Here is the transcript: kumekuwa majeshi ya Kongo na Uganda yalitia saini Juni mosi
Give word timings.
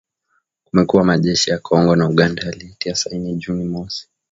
kumekuwa 0.63 1.03
majeshi 1.03 1.49
ya 1.49 1.59
Kongo 1.59 1.95
na 1.95 2.07
Uganda 2.09 2.43
yalitia 2.43 2.95
saini 2.95 3.35
Juni 3.35 3.65
mosi 3.65 4.09